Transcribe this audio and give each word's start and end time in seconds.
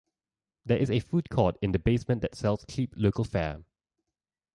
There 0.65 0.79
is 0.79 0.89
a 0.89 0.99
food 0.99 1.29
court 1.29 1.57
in 1.61 1.73
the 1.73 1.77
basement 1.77 2.23
that 2.23 2.33
sells 2.33 2.65
cheap 2.67 2.95
local 2.97 3.23
fare. 3.23 3.61